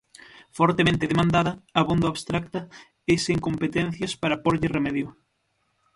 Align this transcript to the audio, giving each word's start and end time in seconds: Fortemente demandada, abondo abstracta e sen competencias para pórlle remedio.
Fortemente 0.57 1.09
demandada, 1.11 1.51
abondo 1.81 2.05
abstracta 2.07 2.59
e 3.11 3.13
sen 3.25 3.37
competencias 3.47 4.13
para 4.21 4.41
pórlle 4.43 4.73
remedio. 4.77 5.07